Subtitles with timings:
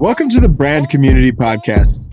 [0.00, 2.08] Welcome to the Brand Community Podcast.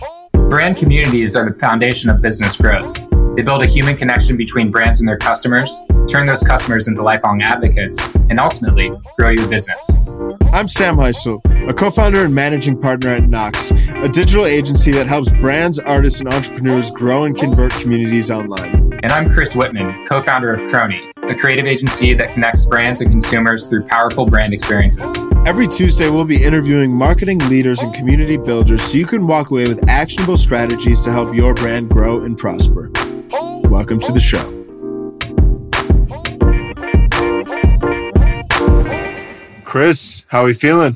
[0.49, 3.07] Brand communities are the foundation of business growth.
[3.35, 7.43] They build a human connection between brands and their customers, turn those customers into lifelong
[7.43, 9.99] advocates, and ultimately grow your business.
[10.51, 15.05] I'm Sam Heisel, a co founder and managing partner at Knox, a digital agency that
[15.05, 18.99] helps brands, artists, and entrepreneurs grow and convert communities online.
[19.03, 23.09] And I'm Chris Whitman, co founder of Crony, a creative agency that connects brands and
[23.09, 25.17] consumers through powerful brand experiences.
[25.47, 29.63] Every Tuesday, we'll be interviewing marketing leaders and community builders so you can walk away
[29.63, 32.91] with actionable strategies to help your brand grow and prosper.
[33.63, 34.51] Welcome to the show.
[39.63, 40.93] Chris, how are we feeling?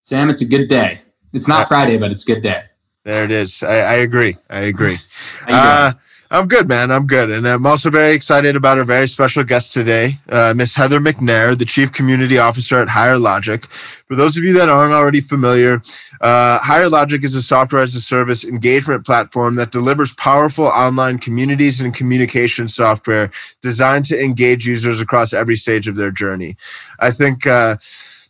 [0.00, 0.98] Sam, it's a good day.
[1.32, 2.64] It's not Friday, but it's a good day.
[3.04, 3.62] There it is.
[3.62, 4.36] I, I agree.
[4.50, 4.98] I agree.
[5.46, 5.92] Uh,
[6.30, 6.90] I'm good, man.
[6.90, 7.30] I'm good.
[7.30, 11.56] And I'm also very excited about our very special guest today, uh, Miss Heather McNair,
[11.56, 13.64] the Chief Community Officer at Higher Logic.
[13.66, 15.82] For those of you that aren't already familiar,
[16.20, 21.18] uh, Higher Logic is a software as a service engagement platform that delivers powerful online
[21.18, 26.56] communities and communication software designed to engage users across every stage of their journey.
[26.98, 27.46] I think.
[27.46, 27.76] Uh,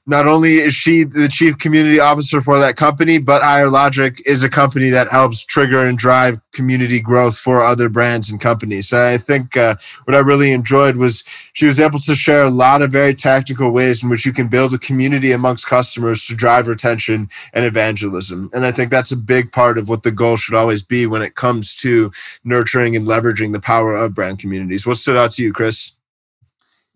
[0.07, 4.43] not only is she the chief community officer for that company, but Higher Logic is
[4.43, 8.89] a company that helps trigger and drive community growth for other brands and companies.
[8.89, 12.51] So I think uh, what I really enjoyed was she was able to share a
[12.51, 16.35] lot of very tactical ways in which you can build a community amongst customers to
[16.35, 18.51] drive retention and evangelism.
[18.53, 21.23] And I think that's a big part of what the goal should always be when
[21.23, 22.13] it comes to
[22.45, 24.87] nurturing and leveraging the power of brand communities.
[24.87, 25.93] What stood out to you, Chris?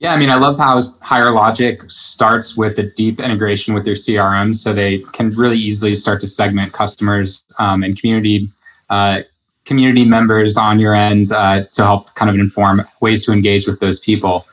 [0.01, 3.95] Yeah, I mean, I love how Higher Logic starts with a deep integration with their
[3.95, 8.49] CRM, so they can really easily start to segment customers um, and community
[8.91, 9.23] uh,
[9.65, 13.81] community members on your end uh, to help kind of inform ways to engage with
[13.81, 14.47] those people.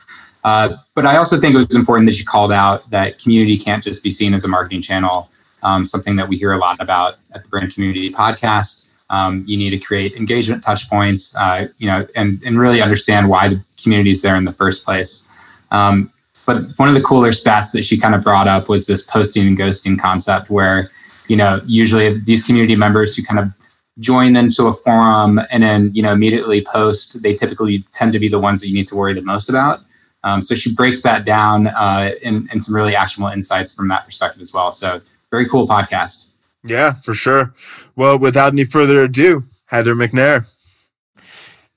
[0.44, 3.82] Uh, but I also think it was important that you called out that community can't
[3.82, 5.30] just be seen as a marketing channel.
[5.62, 8.90] Um, something that we hear a lot about at the Brand Community Podcast.
[9.10, 13.28] Um, you need to create engagement touch points, uh, you know, and and really understand
[13.28, 15.28] why the community is there in the first place.
[15.70, 16.12] Um,
[16.46, 19.46] but one of the cooler stats that she kind of brought up was this posting
[19.46, 20.90] and ghosting concept where,
[21.28, 23.52] you know, usually these community members who kind of
[23.98, 28.28] join into a forum and then, you know, immediately post, they typically tend to be
[28.28, 29.80] the ones that you need to worry the most about.
[30.22, 34.04] Um, so she breaks that down uh, in, in some really actionable insights from that
[34.04, 34.72] perspective as well.
[34.72, 35.00] So
[35.30, 36.30] very cool podcast.
[36.64, 37.54] Yeah, for sure.
[37.94, 40.52] Well, without any further ado, Heather McNair.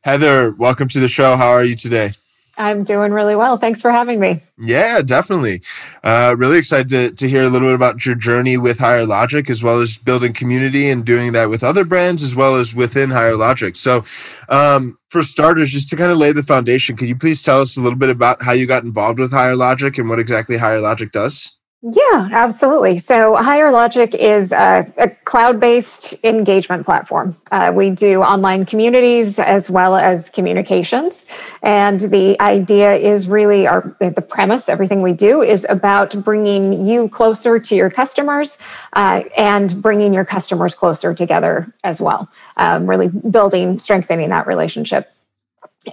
[0.01, 1.35] Heather, welcome to the show.
[1.35, 2.11] How are you today?
[2.59, 3.55] I'm doing really well.
[3.55, 4.43] Thanks for having me.
[4.59, 5.61] Yeah, definitely.
[6.03, 9.49] Uh, really excited to, to hear a little bit about your journey with Higher Logic,
[9.49, 13.09] as well as building community and doing that with other brands, as well as within
[13.09, 13.77] Higher Logic.
[13.77, 14.03] So,
[14.49, 17.77] um, for starters, just to kind of lay the foundation, could you please tell us
[17.77, 20.81] a little bit about how you got involved with Higher Logic and what exactly Higher
[20.81, 21.58] Logic does?
[21.81, 22.97] Yeah, absolutely.
[22.97, 27.37] So Higher Logic is a, a cloud-based engagement platform.
[27.53, 31.29] Uh, we do online communities as well as communications,
[31.63, 34.67] and the idea is really our the premise.
[34.67, 38.57] Everything we do is about bringing you closer to your customers
[38.91, 42.29] uh, and bringing your customers closer together as well.
[42.57, 45.13] Um, really building, strengthening that relationship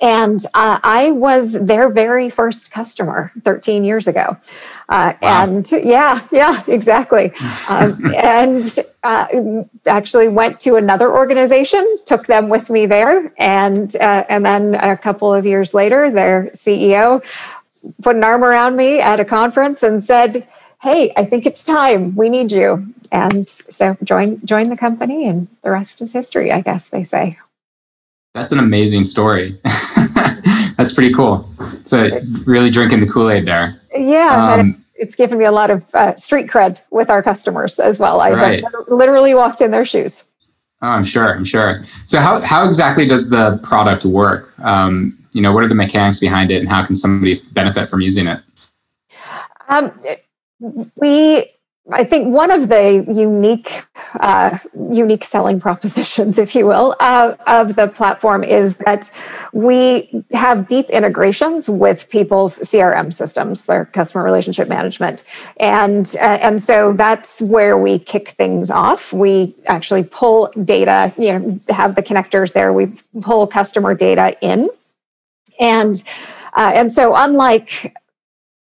[0.02, 4.36] and uh, I was their very first customer 13 years ago.
[4.88, 5.44] Uh, wow.
[5.44, 7.32] And yeah, yeah, exactly.
[7.68, 8.64] Um, and
[9.02, 9.26] uh,
[9.86, 14.96] actually went to another organization, took them with me there, and uh, and then a
[14.96, 17.24] couple of years later, their CEO
[18.02, 20.46] put an arm around me at a conference and said,
[20.80, 22.14] "Hey, I think it's time.
[22.14, 26.60] We need you." And so join join the company, and the rest is history, I
[26.60, 27.38] guess they say.
[28.36, 29.52] That's an amazing story.
[30.76, 31.50] That's pretty cool.
[31.84, 32.10] So
[32.44, 33.80] really drinking the Kool Aid there.
[33.96, 37.98] Yeah, um, it's given me a lot of uh, street cred with our customers as
[37.98, 38.20] well.
[38.20, 38.64] I right.
[38.88, 40.26] literally walked in their shoes.
[40.82, 41.34] Oh, I'm sure.
[41.34, 41.82] I'm sure.
[41.82, 44.52] So how how exactly does the product work?
[44.60, 48.02] Um, you know, what are the mechanics behind it, and how can somebody benefit from
[48.02, 48.42] using it?
[49.70, 49.98] Um,
[51.00, 51.50] we
[51.92, 53.84] I think one of the unique,
[54.18, 54.58] uh,
[54.90, 59.10] unique selling propositions, if you will, uh, of the platform is that
[59.52, 65.22] we have deep integrations with people's CRM systems, their customer relationship management,
[65.60, 69.12] and uh, and so that's where we kick things off.
[69.12, 72.72] We actually pull data, you know, have the connectors there.
[72.72, 72.92] We
[73.22, 74.68] pull customer data in,
[75.60, 76.02] and
[76.54, 77.94] uh, and so unlike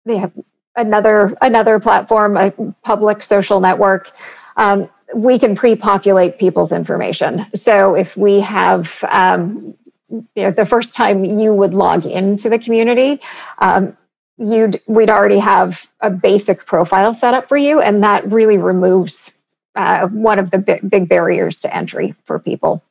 [0.06, 0.32] they have
[0.76, 2.52] another another platform, a
[2.84, 4.12] public social network,
[4.58, 7.46] um, we can pre-populate people's information.
[7.54, 9.76] So if we have, um,
[10.10, 13.22] you know, the first time you would log into the community,
[13.60, 13.98] um,
[14.38, 19.42] you'd we'd already have a basic profile set up for you, and that really removes
[19.76, 22.84] uh, one of the big, big, barriers to entry for people.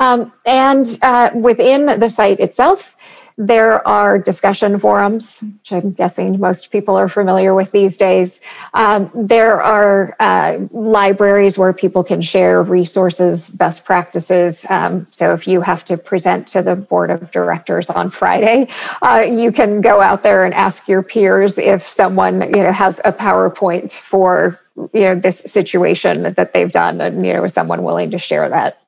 [0.00, 2.96] Um, and uh, within the site itself,
[3.38, 8.40] there are discussion forums, which I'm guessing most people are familiar with these days.
[8.74, 14.66] Um, there are uh, libraries where people can share resources, best practices.
[14.68, 18.66] Um, so if you have to present to the board of directors on Friday,
[19.02, 23.00] uh, you can go out there and ask your peers if someone you know has
[23.04, 24.58] a PowerPoint for
[24.92, 28.48] you know this situation that they've done, and you know is someone willing to share
[28.48, 28.80] that.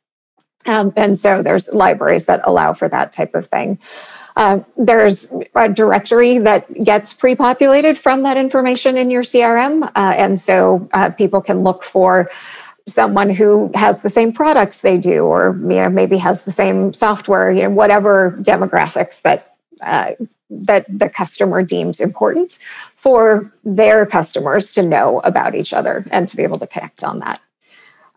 [0.66, 3.78] Um, and so there's libraries that allow for that type of thing.
[4.40, 10.40] Uh, there's a directory that gets pre-populated from that information in your CRM, uh, and
[10.40, 12.26] so uh, people can look for
[12.88, 16.94] someone who has the same products they do, or you know maybe has the same
[16.94, 19.46] software, you know whatever demographics that
[19.82, 20.12] uh,
[20.48, 22.58] that the customer deems important
[22.96, 27.18] for their customers to know about each other and to be able to connect on
[27.18, 27.42] that.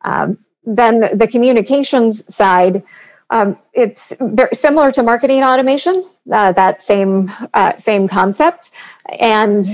[0.04, 2.81] Um, then the communications side
[3.33, 8.69] um, it's very similar to marketing automation, uh, that same uh, same concept,
[9.19, 9.65] and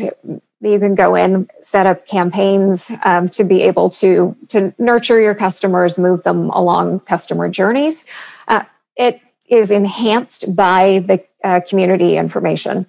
[0.62, 5.36] you can go in, set up campaigns um, to be able to to nurture your
[5.36, 8.06] customers, move them along customer journeys.
[8.48, 8.64] Uh,
[8.96, 9.20] it
[9.50, 12.86] is enhanced by the uh, community information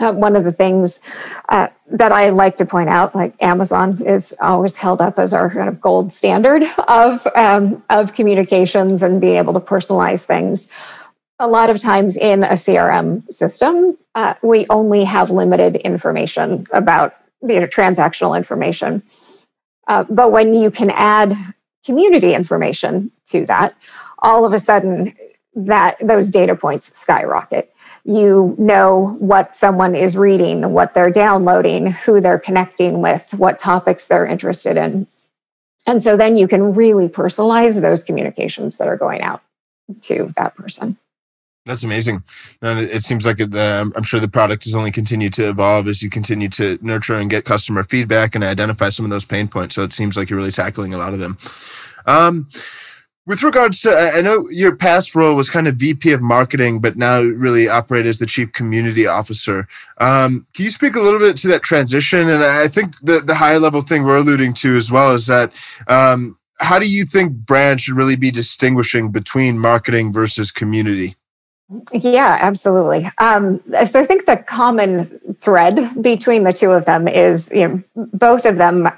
[0.00, 1.00] uh, one of the things
[1.48, 5.50] uh, that I like to point out, like Amazon is always held up as our
[5.50, 10.72] kind of gold standard of um, of communications and being able to personalize things.
[11.38, 17.14] A lot of times in a CRM system, uh, we only have limited information about
[17.42, 19.02] you know transactional information.
[19.86, 21.36] Uh, but when you can add
[21.84, 23.76] community information to that,
[24.20, 25.14] all of a sudden
[25.54, 27.73] that those data points skyrocket
[28.04, 34.06] you know what someone is reading, what they're downloading, who they're connecting with, what topics
[34.06, 35.06] they're interested in.
[35.86, 39.42] And so then you can really personalize those communications that are going out
[40.02, 40.98] to that person.
[41.66, 42.22] That's amazing.
[42.60, 46.02] And it seems like it, I'm sure the product has only continued to evolve as
[46.02, 49.74] you continue to nurture and get customer feedback and identify some of those pain points.
[49.74, 51.38] So it seems like you're really tackling a lot of them.
[52.06, 52.48] Um,
[53.26, 56.96] with regards to, I know your past role was kind of VP of marketing, but
[56.96, 59.66] now really operate as the chief community officer.
[59.98, 62.28] Um, can you speak a little bit to that transition?
[62.28, 65.54] And I think the, the higher level thing we're alluding to as well is that
[65.88, 71.14] um, how do you think brands should really be distinguishing between marketing versus community?
[71.92, 73.08] Yeah, absolutely.
[73.18, 77.82] Um, so I think the common thread between the two of them is you know,
[77.94, 78.88] both of them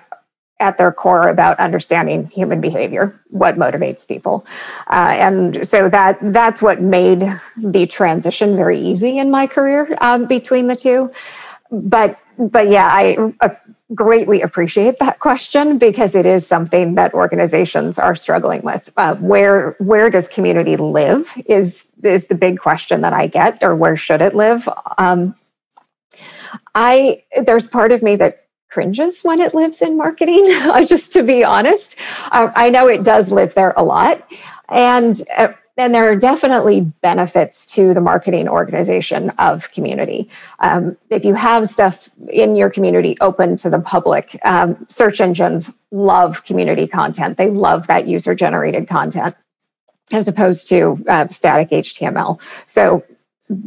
[0.58, 4.44] at their core about understanding human behavior, what motivates people,
[4.88, 7.24] uh, and so that that's what made
[7.56, 11.10] the transition very easy in my career um, between the two.
[11.70, 13.50] But but yeah, I uh,
[13.94, 18.92] greatly appreciate that question because it is something that organizations are struggling with.
[18.96, 23.74] Uh, where where does community live is is the big question that I get, or
[23.76, 24.68] where should it live?
[24.98, 25.34] Um,
[26.74, 28.45] I there's part of me that
[28.76, 30.44] cringes when it lives in marketing,
[30.86, 31.98] just to be honest.
[32.30, 34.30] Uh, I know it does live there a lot.
[34.68, 40.28] And uh, and there are definitely benefits to the marketing organization of community.
[40.58, 45.82] Um, if you have stuff in your community open to the public, um, search engines
[45.90, 47.38] love community content.
[47.38, 49.36] They love that user generated content
[50.12, 52.40] as opposed to uh, static HTML.
[52.66, 53.04] So,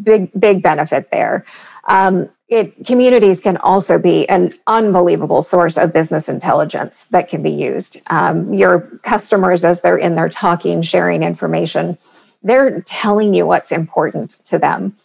[0.04, 1.46] big, big benefit there.
[1.88, 7.51] Um, it communities can also be an unbelievable source of business intelligence that can be
[7.51, 8.01] used.
[8.09, 11.98] Um, your customers, as they're in there talking, sharing information,
[12.41, 14.98] they're telling you what's important to them.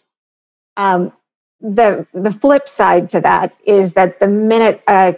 [0.75, 1.13] Um,
[1.61, 5.15] the the flip side to that is that the minute a,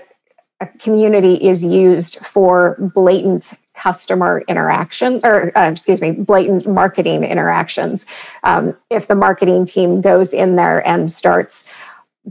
[0.60, 8.06] a community is used for blatant customer interaction or uh, excuse me blatant marketing interactions.
[8.44, 11.70] Um, if the marketing team goes in there and starts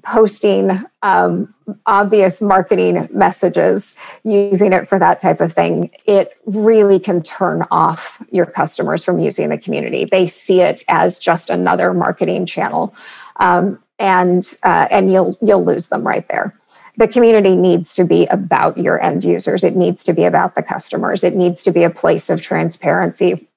[0.02, 1.54] posting um,
[1.86, 8.22] obvious marketing messages using it for that type of thing it really can turn off
[8.30, 10.04] your customers from using the community.
[10.04, 12.94] They see it as just another marketing channel
[13.36, 16.58] um, and uh, and you'll you'll lose them right there
[16.96, 19.64] the community needs to be about your end users.
[19.64, 21.22] It needs to be about the customers.
[21.24, 23.48] It needs to be a place of transparency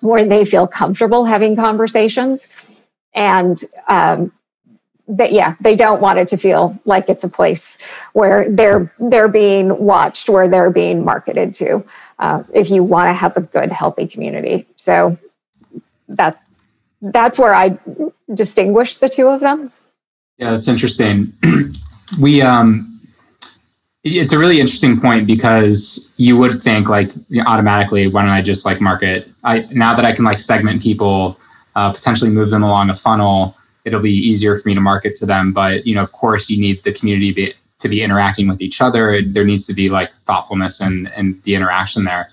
[0.00, 2.54] where they feel comfortable having conversations.
[3.14, 4.32] And um,
[5.08, 9.28] that yeah they don't want it to feel like it's a place where they're they're
[9.28, 11.84] being watched where they're being marketed to
[12.18, 14.66] uh, if you want to have a good healthy community.
[14.76, 15.18] So
[16.08, 16.40] that
[17.00, 17.78] that's where i
[18.32, 19.70] distinguish the two of them.
[20.38, 21.32] Yeah that's interesting
[22.20, 22.88] we um
[24.04, 27.12] It's a really interesting point because you would think like
[27.46, 29.28] automatically, why don't I just like market?
[29.44, 31.38] I now that I can like segment people,
[31.76, 35.26] uh, potentially move them along a funnel, it'll be easier for me to market to
[35.26, 35.52] them.
[35.52, 38.80] But you know, of course, you need the community be, to be interacting with each
[38.80, 39.22] other.
[39.22, 42.30] There needs to be like thoughtfulness and and the interaction there.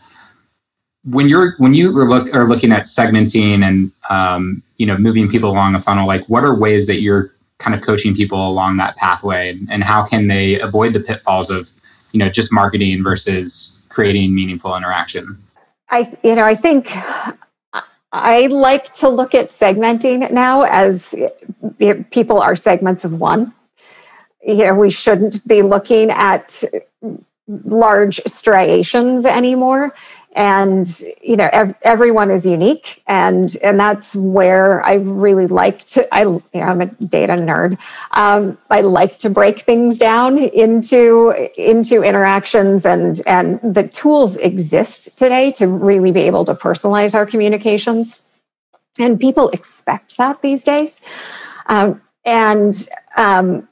[1.06, 5.30] When you're when you are look are looking at segmenting and um, you know moving
[5.30, 8.78] people along a funnel, like what are ways that you're kind of coaching people along
[8.78, 11.72] that pathway and how can they avoid the pitfalls of
[12.12, 15.38] you know just marketing versus creating meaningful interaction?
[15.90, 16.90] I you know i think
[18.12, 21.14] i like to look at segmenting now as
[22.12, 23.54] people are segments of one.
[24.46, 26.64] You know we shouldn't be looking at
[27.48, 29.94] large striations anymore
[30.34, 36.06] and you know ev- everyone is unique and and that's where i really like to
[36.14, 37.78] i you know, i'm a data nerd.
[38.12, 45.18] Um, i like to break things down into into interactions and and the tools exist
[45.18, 48.24] today to really be able to personalize our communications.
[49.00, 51.02] And people expect that these days.
[51.68, 52.76] Um, and
[53.16, 53.68] um,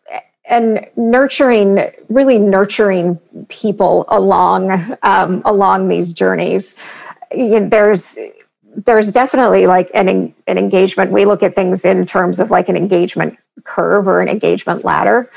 [0.49, 3.17] and nurturing really nurturing
[3.49, 6.77] people along um, along these journeys.
[7.31, 8.17] You know, there's
[8.85, 10.07] there's definitely like an,
[10.47, 11.11] an engagement.
[11.11, 15.29] We look at things in terms of like an engagement curve or an engagement ladder.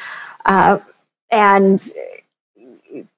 [0.45, 0.79] Uh,
[1.31, 1.83] and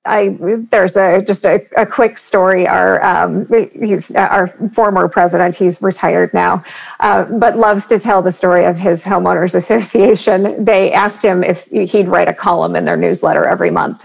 [0.05, 0.37] I
[0.71, 2.67] there's a just a, a quick story.
[2.67, 5.57] Our um, he's our former president.
[5.57, 6.65] He's retired now,
[7.01, 10.65] uh, but loves to tell the story of his homeowners association.
[10.65, 14.05] They asked him if he'd write a column in their newsletter every month,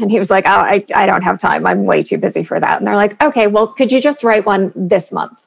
[0.00, 1.66] and he was like, "Oh, I I don't have time.
[1.66, 4.46] I'm way too busy for that." And they're like, "Okay, well, could you just write
[4.46, 5.38] one this month?"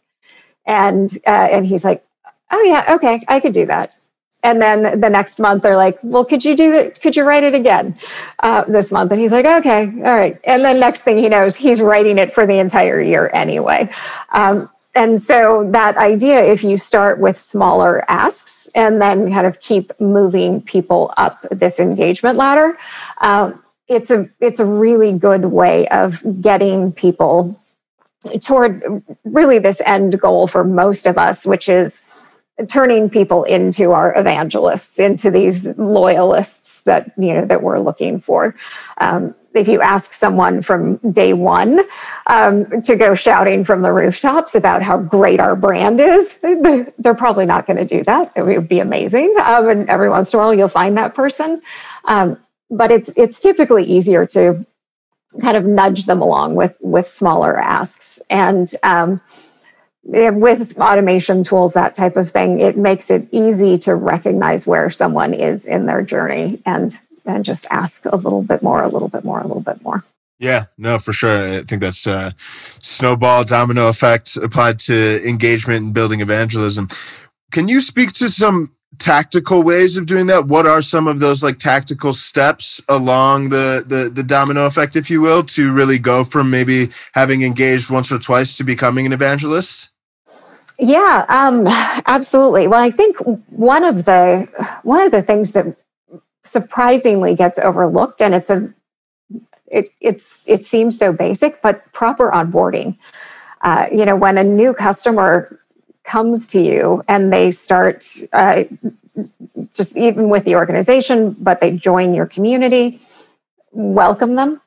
[0.65, 2.05] And uh, and he's like,
[2.51, 3.95] "Oh yeah, okay, I could do that."
[4.45, 7.01] And then the next month they're like well could you do it?
[7.01, 7.97] Could you write it again?
[8.39, 9.11] Uh, this month.
[9.11, 10.39] And he's like okay all right.
[10.45, 13.89] And then next thing he knows he's writing it for the entire year anyway.
[14.31, 19.59] Um, and so that idea if you start with smaller asks and then kind of
[19.59, 22.77] keep moving people up this engagement ladder
[23.21, 27.59] um, it's a it's a really good way of getting people
[28.41, 28.81] toward
[29.23, 32.11] really this end goal for most of us which is
[32.69, 38.55] turning people into our evangelists, into these loyalists that you know that we're looking for.
[38.97, 41.79] Um, if you ask someone from day one
[42.27, 46.37] um, to go shouting from the rooftops about how great our brand is,
[46.97, 48.33] they're probably not going to do that.
[48.35, 51.61] It would be amazing, um, and every once in a while you'll find that person.
[52.05, 52.37] Um,
[52.69, 54.65] but it's it's typically easier to
[55.41, 59.21] kind of nudge them along with with smaller asks and um,
[60.05, 65.33] with automation tools, that type of thing, it makes it easy to recognize where someone
[65.33, 69.23] is in their journey and and just ask a little bit more, a little bit
[69.23, 70.03] more, a little bit more.
[70.37, 71.43] Yeah, no, for sure.
[71.43, 72.35] I think that's a
[72.79, 76.87] snowball domino effect applied to engagement and building evangelism.
[77.51, 80.45] Can you speak to some tactical ways of doing that?
[80.45, 85.09] What are some of those like tactical steps along the the, the domino effect, if
[85.09, 89.13] you will, to really go from maybe having engaged once or twice to becoming an
[89.13, 89.89] evangelist?
[90.79, 91.65] Yeah, um,
[92.05, 92.67] absolutely.
[92.67, 93.17] Well, I think
[93.49, 94.47] one of the
[94.83, 95.75] one of the things that
[96.43, 98.73] surprisingly gets overlooked, and it's a
[99.67, 102.97] it it's it seems so basic, but proper onboarding.
[103.61, 105.59] Uh, you know, when a new customer
[106.03, 108.63] comes to you and they start uh,
[109.73, 112.99] just even with the organization, but they join your community,
[113.71, 114.61] welcome them.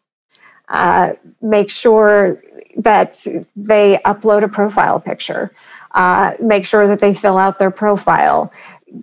[0.68, 2.42] Uh, make sure
[2.76, 5.52] that they upload a profile picture
[5.92, 8.52] uh, make sure that they fill out their profile.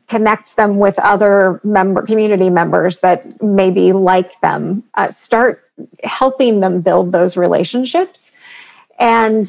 [0.08, 4.84] Connect them with other member community members that maybe like them.
[4.96, 5.64] Uh, start
[6.04, 8.38] helping them build those relationships.
[8.98, 9.46] And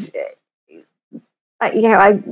[1.58, 2.22] uh, you know i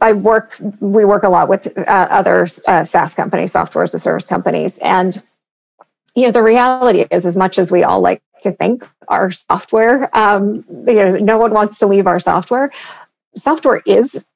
[0.00, 3.98] i work we work a lot with uh, other uh, saas companies software as a
[3.98, 4.78] service companies.
[4.78, 5.22] And
[6.16, 10.14] you know the reality is as much as we all like to think our software
[10.16, 12.72] um, you know no one wants to leave our software
[13.36, 14.26] software is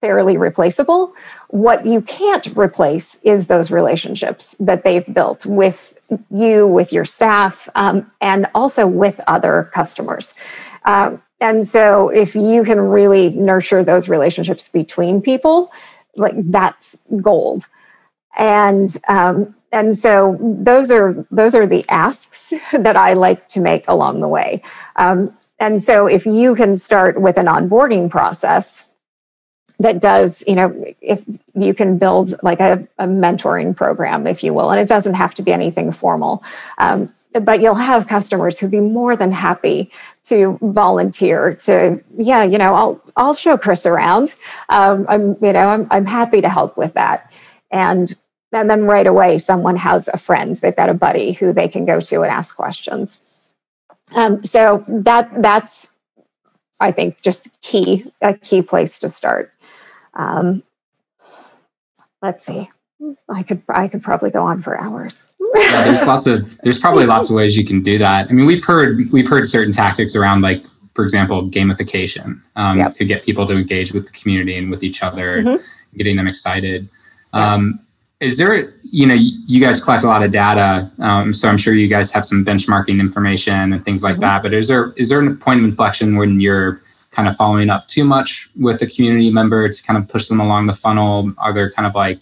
[0.00, 1.12] fairly replaceable.
[1.48, 5.98] What you can't replace is those relationships that they've built with
[6.30, 10.34] you, with your staff, um, and also with other customers.
[10.84, 15.70] Um, and so, if you can really nurture those relationships between people,
[16.16, 17.68] like that's gold.
[18.38, 23.86] And um, and so those are those are the asks that I like to make
[23.88, 24.62] along the way.
[24.96, 28.92] Um, and so, if you can start with an onboarding process
[29.78, 31.22] that does, you know, if
[31.54, 35.34] you can build like a, a, mentoring program, if you will, and it doesn't have
[35.34, 36.42] to be anything formal.
[36.78, 39.90] Um, but you'll have customers who'd be more than happy
[40.24, 44.34] to volunteer to, yeah, you know, I'll I'll show Chris around.
[44.70, 47.30] Um, I'm, you know, I'm I'm happy to help with that.
[47.70, 48.14] And
[48.52, 51.84] and then right away, someone has a friend, they've got a buddy who they can
[51.84, 53.38] go to and ask questions.
[54.14, 55.92] Um, so that that's
[56.80, 59.52] I think just key a key place to start.
[60.16, 60.62] Um,
[62.22, 62.68] let's see.
[63.28, 65.26] I could I could probably go on for hours.
[65.54, 68.28] yeah, there's lots of there's probably lots of ways you can do that.
[68.30, 72.94] I mean, we've heard we've heard certain tactics around like for example gamification um, yep.
[72.94, 75.96] to get people to engage with the community and with each other, mm-hmm.
[75.98, 76.88] getting them excited.
[77.34, 77.80] Um,
[78.18, 81.74] is there you know you guys collect a lot of data, um, so I'm sure
[81.74, 84.22] you guys have some benchmarking information and things like mm-hmm.
[84.22, 84.42] that.
[84.42, 86.80] But is there is there a point of inflection when you're
[87.16, 90.38] kind of following up too much with a community member to kind of push them
[90.38, 91.32] along the funnel?
[91.38, 92.20] Are there kind of like,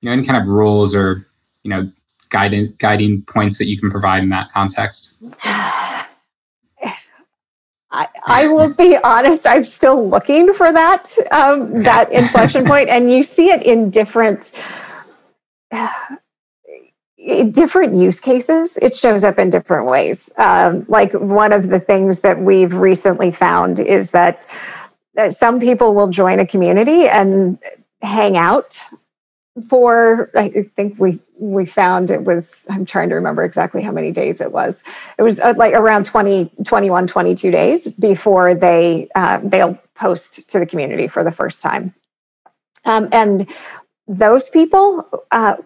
[0.00, 1.26] you know, any kind of rules or,
[1.64, 1.90] you know,
[2.30, 5.16] guiding guiding points that you can provide in that context?
[7.90, 11.80] I, I will be honest, I'm still looking for that um, okay.
[11.80, 14.52] that inflection point, and you see it in different
[17.52, 20.30] different use cases, it shows up in different ways.
[20.38, 24.46] Um, like one of the things that we've recently found is that
[25.30, 27.58] some people will join a community and
[28.02, 28.80] hang out
[29.68, 34.12] for i think we we found it was i'm trying to remember exactly how many
[34.12, 34.84] days it was
[35.18, 40.60] it was uh, like around 20 21 22 days before they uh, they'll post to
[40.60, 41.92] the community for the first time
[42.84, 43.50] um, and
[44.06, 45.56] those people uh,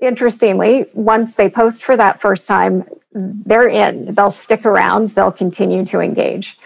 [0.00, 4.14] interestingly, once they post for that first time, they're in.
[4.14, 5.10] They'll stick around.
[5.10, 6.56] They'll continue to engage.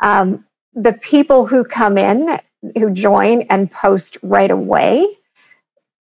[0.00, 0.44] Um,
[0.74, 2.38] the people who come in,
[2.76, 5.06] who join and post right away,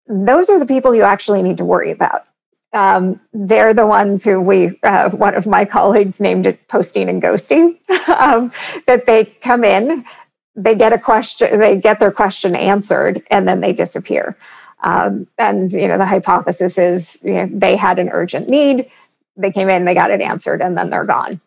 [0.08, 2.24] those are the people you actually need to worry about.
[2.74, 7.22] Um, they're the ones who we, uh, one of my colleagues named it posting and
[7.22, 7.78] ghosting,
[8.10, 8.52] um,
[8.88, 10.06] that they come in,
[10.56, 14.38] they get a question, they get their question answered, and then they disappear.
[14.88, 18.90] Um, and you know, the hypothesis is you know, they had an urgent need,
[19.36, 21.42] they came in, they got it answered, and then they're gone.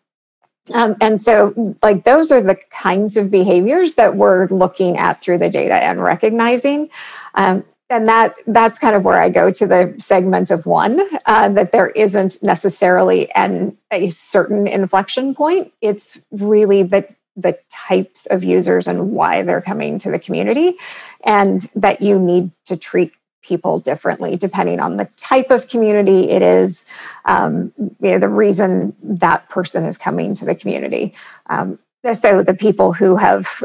[0.75, 5.39] Um, and so, like, those are the kinds of behaviors that we're looking at through
[5.39, 6.89] the data and recognizing.
[7.33, 11.49] Um, and that that's kind of where I go to the segment of one uh,
[11.49, 15.73] that there isn't necessarily an a certain inflection point.
[15.81, 20.77] It's really the the types of users and why they're coming to the community,
[21.23, 26.41] and that you need to treat people differently depending on the type of community it
[26.41, 26.85] is,
[27.25, 31.13] um, you know, the reason that person is coming to the community.
[31.47, 31.79] Um,
[32.13, 33.63] so the people who have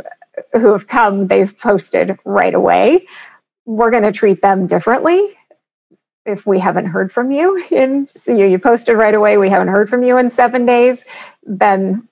[0.52, 3.06] who have come, they've posted right away.
[3.64, 5.36] We're going to treat them differently
[6.26, 9.68] if we haven't heard from you in so you, you posted right away we haven't
[9.68, 11.06] heard from you in seven days
[11.44, 12.08] then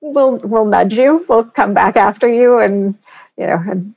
[0.00, 2.96] we'll we'll nudge you we'll come back after you and
[3.38, 3.94] you know and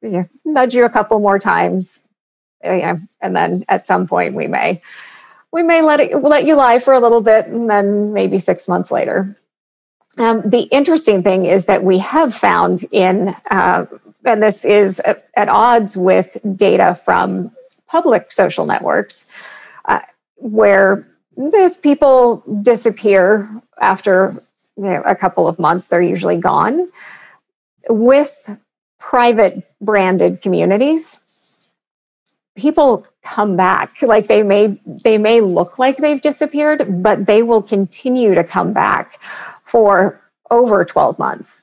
[0.00, 2.06] you know, nudge you a couple more times
[2.62, 4.80] and then at some point we may
[5.52, 8.68] we may let it let you lie for a little bit and then maybe six
[8.68, 9.36] months later.
[10.18, 13.86] Um, the interesting thing is that we have found in uh,
[14.24, 17.50] and this is at odds with data from
[17.86, 19.30] public social networks
[19.86, 20.00] uh,
[20.36, 23.48] where if people disappear
[23.80, 24.36] after
[24.76, 26.90] you know, a couple of months they're usually gone.
[27.88, 28.58] With
[28.98, 31.21] private branded communities
[32.56, 33.94] people come back.
[34.02, 38.72] Like they may they may look like they've disappeared but they will continue to come
[38.72, 39.20] back
[39.64, 41.62] for over 12 months.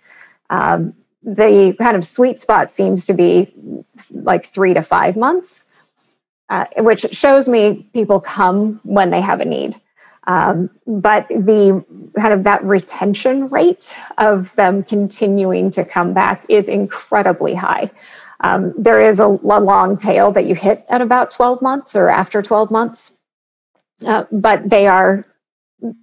[0.50, 3.54] Um, the kind of sweet spot seems to be
[4.12, 5.68] like three to five months
[6.50, 9.76] uh, which shows me people come when they have a need.
[10.28, 11.84] Um, but the
[12.16, 17.90] kind of that retention rate of them continuing to come back is incredibly high
[18.42, 22.42] um, there is a, long tail that you hit at about 12 months or after
[22.42, 23.18] 12 months,
[24.08, 25.26] uh, but they are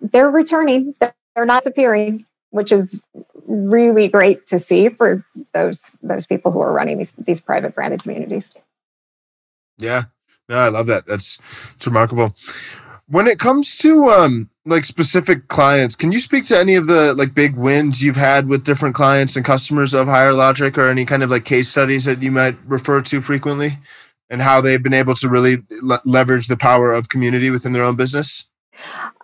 [0.00, 0.94] they're returning.
[1.00, 3.02] They're not disappearing, which is
[3.46, 8.02] really great to see for those those people who are running these these private branded
[8.02, 8.56] communities.
[9.78, 10.04] Yeah,
[10.48, 11.06] no, I love that.
[11.06, 11.38] That's
[11.74, 12.34] it's remarkable.
[13.08, 17.14] When it comes to um, like specific clients, can you speak to any of the
[17.14, 21.04] like big wins you've had with different clients and customers of Higher Logic, or any
[21.04, 23.78] kind of like case studies that you might refer to frequently,
[24.28, 27.84] and how they've been able to really le- leverage the power of community within their
[27.84, 28.44] own business?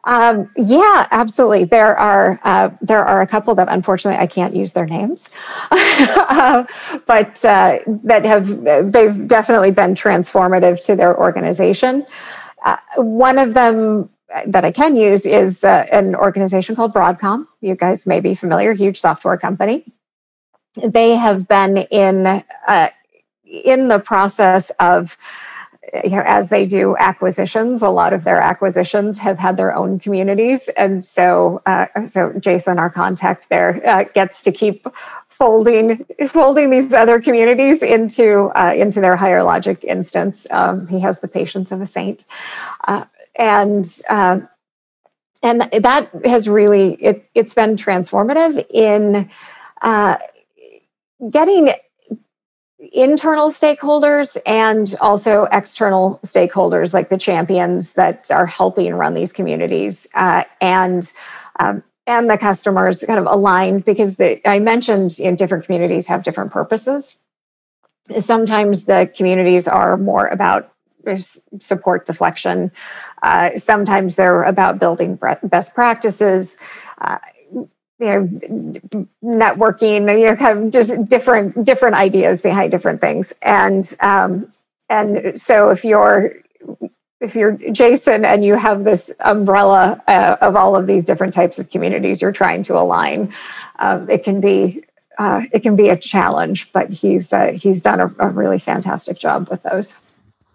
[0.05, 1.65] Um, yeah, absolutely.
[1.65, 5.35] There are uh, there are a couple that unfortunately I can't use their names,
[5.71, 6.65] uh,
[7.07, 12.05] but uh, that have they've definitely been transformative to their organization.
[12.65, 14.11] Uh, one of them
[14.47, 17.47] that I can use is uh, an organization called Broadcom.
[17.61, 19.85] You guys may be familiar, huge software company.
[20.83, 22.89] They have been in uh,
[23.45, 25.19] in the process of
[26.05, 29.99] you know, as they do acquisitions, a lot of their acquisitions have had their own
[29.99, 34.87] communities, and so uh, so Jason, our contact there, uh, gets to keep
[35.43, 40.47] folding folding these other communities into uh, into their higher logic instance.
[40.53, 42.25] Um, he has the patience of a saint,
[42.87, 44.41] uh, and uh,
[45.43, 49.29] and that has really it's it's been transformative in
[49.81, 50.19] uh,
[51.29, 51.73] getting
[52.93, 60.07] internal stakeholders and also external stakeholders like the champions that are helping run these communities
[60.15, 61.13] uh, and
[61.59, 66.23] um, and the customers kind of aligned because the, I mentioned in different communities have
[66.23, 67.25] different purposes.
[68.19, 70.71] Sometimes the communities are more about
[71.59, 72.71] support deflection.
[73.23, 76.61] Uh, sometimes they're about building best practices.
[76.99, 77.19] Uh,
[77.53, 78.27] you know
[79.23, 84.51] networking you know kind of just different different ideas behind different things and um
[84.89, 86.35] and so if you're
[87.23, 91.59] if you're jason and you have this umbrella uh, of all of these different types
[91.59, 93.33] of communities you're trying to align
[93.79, 94.83] um, it can be
[95.19, 99.19] uh, it can be a challenge but he's uh, he's done a, a really fantastic
[99.19, 100.01] job with those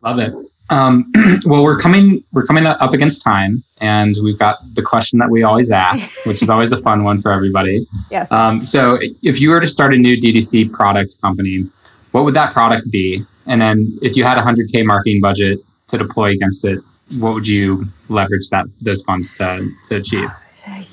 [0.01, 0.33] love it
[0.69, 1.11] um,
[1.45, 5.43] well, we're coming we're coming up against time, and we've got the question that we
[5.43, 7.85] always ask, which is always a fun one for everybody.
[8.11, 8.31] Yes.
[8.31, 11.69] Um, so, if you were to start a new DTC product company,
[12.11, 13.23] what would that product be?
[13.45, 16.79] And then, if you had a hundred k marketing budget to deploy against it,
[17.17, 20.29] what would you leverage that those funds to to achieve?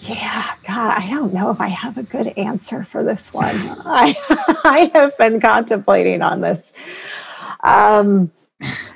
[0.00, 3.46] Yeah, God, I don't know if I have a good answer for this one.
[3.85, 4.14] I
[4.64, 6.74] I have been contemplating on this.
[7.64, 8.30] Um,
[8.61, 8.94] it's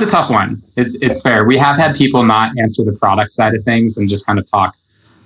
[0.00, 0.62] a tough one.
[0.76, 1.44] It's it's fair.
[1.44, 4.50] We have had people not answer the product side of things and just kind of
[4.50, 4.74] talk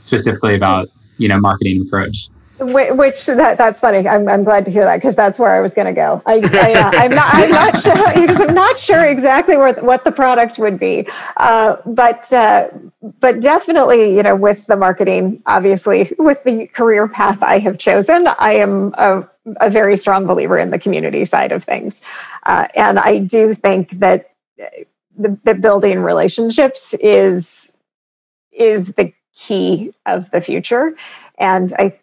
[0.00, 0.88] specifically about
[1.18, 2.28] you know marketing approach.
[2.58, 4.08] Which that, that's funny.
[4.08, 6.22] I'm, I'm glad to hear that because that's where I was going to go.
[6.24, 10.12] I, am uh, not I'm not sure because I'm not sure exactly what what the
[10.12, 12.68] product would be, uh, but uh,
[13.20, 18.26] but definitely you know with the marketing, obviously with the career path I have chosen,
[18.38, 19.28] I am a,
[19.60, 22.02] a very strong believer in the community side of things,
[22.44, 27.76] uh, and I do think that the, the building relationships is
[28.50, 30.96] is the key of the future,
[31.38, 31.98] and I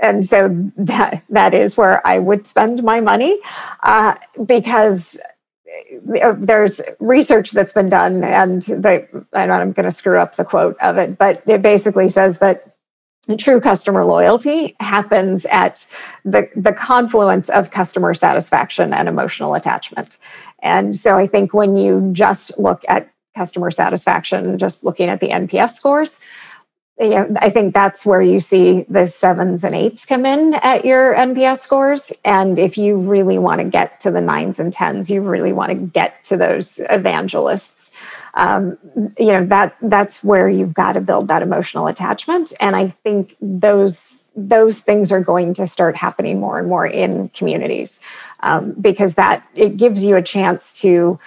[0.00, 3.38] and so that that is where I would spend my money
[3.82, 4.14] uh,
[4.46, 5.20] because
[6.22, 10.76] uh, there's research that's been done, and they, I'm going to screw up the quote
[10.80, 12.62] of it, but it basically says that
[13.38, 15.86] true customer loyalty happens at
[16.24, 20.18] the, the confluence of customer satisfaction and emotional attachment.
[20.60, 25.28] And so I think when you just look at customer satisfaction, just looking at the
[25.28, 26.20] NPS scores,
[27.00, 30.84] you know, I think that's where you see the sevens and eights come in at
[30.84, 32.12] your NPS scores.
[32.26, 35.72] And if you really want to get to the nines and tens, you really want
[35.72, 37.96] to get to those evangelists.
[38.34, 38.76] Um,
[39.18, 42.52] you know that that's where you've got to build that emotional attachment.
[42.60, 47.30] And I think those those things are going to start happening more and more in
[47.30, 48.04] communities
[48.40, 51.18] um, because that it gives you a chance to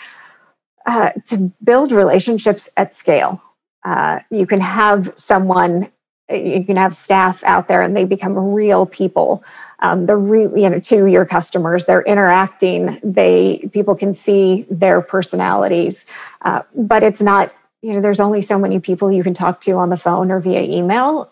[0.85, 3.41] uh, to build relationships at scale
[3.83, 5.91] uh, you can have someone
[6.29, 9.43] you can have staff out there and they become real people.
[9.79, 11.85] Um, they're really you know to your customers.
[11.85, 12.99] They're interacting.
[13.03, 16.09] They people can see their personalities.
[16.41, 19.73] Uh, but it's not you know there's only so many people you can talk to
[19.73, 21.31] on the phone or via email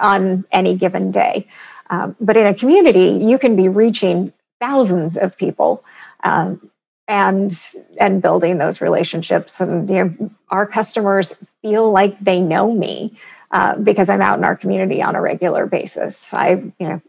[0.00, 1.46] on any given day.
[1.90, 5.84] Um, but in a community you can be reaching thousands of people.
[6.24, 6.70] Um,
[7.08, 7.52] and
[8.00, 9.60] and building those relationships.
[9.60, 13.18] And you know our customers feel like they know me
[13.50, 16.32] uh, because i'm out in our community on a regular basis.
[16.34, 17.02] I you know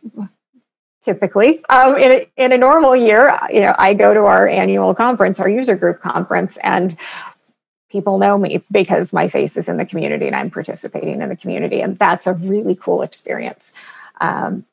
[1.02, 4.96] typically um, in, a, in a normal year you know i go to our annual
[4.96, 6.98] conference our user group conference and
[7.96, 11.36] people know me because my face is in the community and i'm participating in the
[11.36, 11.80] community.
[11.82, 13.74] And that's a really cool experience.
[14.20, 14.66] Um,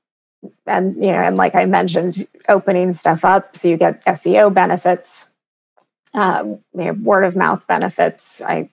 [0.67, 5.29] and you know and like i mentioned opening stuff up so you get seo benefits
[6.15, 8.69] um, you know, word of mouth benefits i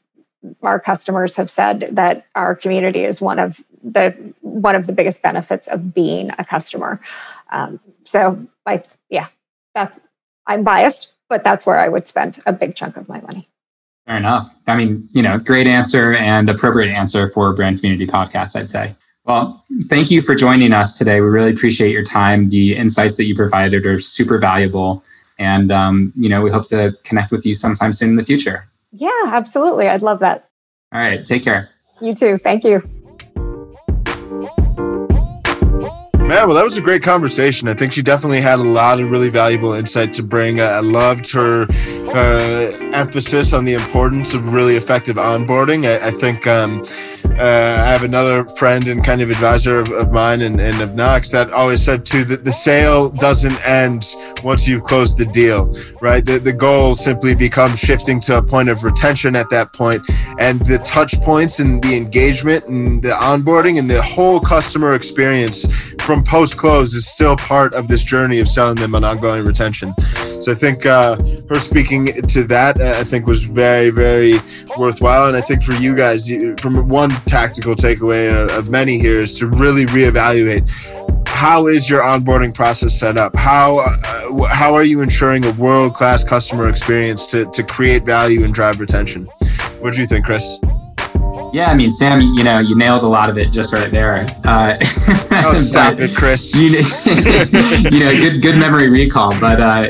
[0.61, 5.21] our customers have said that our community is one of the one of the biggest
[5.21, 6.99] benefits of being a customer
[7.51, 9.27] um, so i yeah
[9.73, 9.99] that's
[10.47, 13.47] i'm biased but that's where i would spend a big chunk of my money
[14.09, 14.55] Fair enough.
[14.65, 18.95] I mean, you know, great answer and appropriate answer for brand community podcast, I'd say.
[19.29, 21.21] Well, thank you for joining us today.
[21.21, 22.49] We really appreciate your time.
[22.49, 25.03] The insights that you provided are super valuable.
[25.37, 28.67] And, um, you know, we hope to connect with you sometime soon in the future.
[28.91, 29.87] Yeah, absolutely.
[29.87, 30.49] I'd love that.
[30.91, 31.23] All right.
[31.23, 31.69] Take care.
[32.01, 32.39] You too.
[32.39, 32.81] Thank you.
[36.15, 37.67] Man, well, that was a great conversation.
[37.67, 40.59] I think she definitely had a lot of really valuable insight to bring.
[40.59, 41.67] I loved her
[42.15, 45.85] uh, emphasis on the importance of really effective onboarding.
[45.85, 46.83] I, I think um,
[47.25, 50.95] uh, I have another friend and kind of advisor of, of mine and, and of
[50.95, 55.73] Knox that always said too that the sale doesn't end once you've closed the deal,
[56.01, 56.25] right?
[56.25, 60.01] The, the goal simply becomes shifting to a point of retention at that point,
[60.39, 65.65] and the touch points and the engagement and the onboarding and the whole customer experience
[66.01, 69.93] from post close is still part of this journey of selling them an ongoing retention.
[70.39, 71.17] So I think uh,
[71.49, 74.35] her speaking to that, uh, I think was very, very
[74.77, 75.27] worthwhile.
[75.27, 79.47] And I think for you guys, from one tactical takeaway of many here is to
[79.47, 80.69] really reevaluate
[81.39, 83.33] how is your onboarding process set up?
[83.33, 88.43] How uh, how are you ensuring a world class customer experience to to create value
[88.43, 89.23] and drive retention?
[89.79, 90.57] What do you think, Chris?
[91.51, 94.25] Yeah, I mean, Sam, you know, you nailed a lot of it just right there.
[94.45, 96.55] Uh, oh, stop it, Chris.
[96.59, 96.65] You,
[97.91, 99.31] you, know, good good memory recall.
[99.39, 99.83] But uh,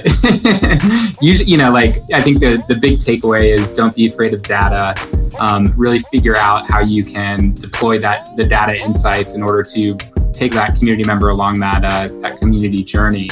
[1.22, 4.44] usually, you know, like I think the the big takeaway is don't be afraid of
[4.44, 4.94] data.
[5.40, 9.98] Um, really figure out how you can deploy that the data insights in order to
[10.32, 13.30] take that community member along that uh, that community journey.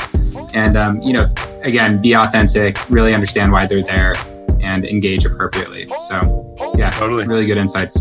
[0.54, 2.78] And um, you know, again, be authentic.
[2.90, 4.14] Really understand why they're there
[4.62, 5.88] and engage appropriately.
[6.08, 7.28] So, yeah, totally.
[7.28, 7.98] Really good insights.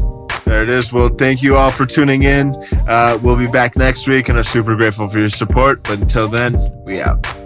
[0.47, 0.93] There it is.
[0.93, 2.55] Well, thank you all for tuning in.
[2.87, 5.83] Uh, we'll be back next week and are super grateful for your support.
[5.83, 7.46] But until then, we out.